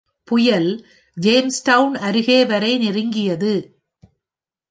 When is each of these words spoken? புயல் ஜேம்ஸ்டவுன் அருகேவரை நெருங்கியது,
புயல் 0.27 0.69
ஜேம்ஸ்டவுன் 1.17 1.95
அருகேவரை 1.99 2.71
நெருங்கியது, 2.77 3.53